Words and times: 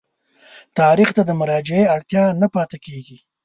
تاریخ 0.79 1.09
ته 1.17 1.21
د 1.25 1.31
مراجعې 1.39 1.83
اړتیا 1.95 2.23
نه 2.41 2.47
پاتېږي. 2.55 3.17